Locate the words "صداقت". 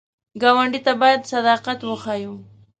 1.31-1.79